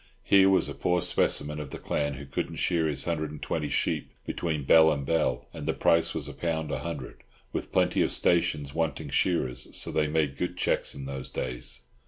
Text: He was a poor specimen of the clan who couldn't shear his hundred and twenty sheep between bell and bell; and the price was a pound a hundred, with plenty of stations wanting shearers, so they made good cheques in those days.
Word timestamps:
He 0.23 0.47
was 0.47 0.67
a 0.67 0.73
poor 0.73 0.99
specimen 0.99 1.59
of 1.59 1.69
the 1.69 1.77
clan 1.77 2.15
who 2.15 2.25
couldn't 2.25 2.55
shear 2.55 2.87
his 2.87 3.05
hundred 3.05 3.29
and 3.29 3.39
twenty 3.39 3.69
sheep 3.69 4.09
between 4.25 4.63
bell 4.63 4.91
and 4.91 5.05
bell; 5.05 5.47
and 5.53 5.67
the 5.67 5.75
price 5.75 6.15
was 6.15 6.27
a 6.27 6.33
pound 6.33 6.71
a 6.71 6.79
hundred, 6.79 7.21
with 7.53 7.71
plenty 7.71 8.01
of 8.01 8.11
stations 8.11 8.73
wanting 8.73 9.11
shearers, 9.11 9.67
so 9.77 9.91
they 9.91 10.07
made 10.07 10.37
good 10.37 10.57
cheques 10.57 10.95
in 10.95 11.05
those 11.05 11.29
days. 11.29 11.83